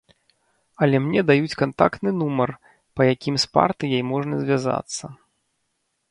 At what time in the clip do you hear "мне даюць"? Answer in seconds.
1.07-1.57